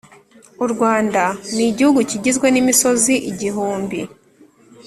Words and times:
U 0.63 0.65
rwanda 0.73 1.21
nigihugu 1.55 1.99
kigizwe 2.09 2.47
nimisozi 2.51 3.13
igihumbi 3.31 3.99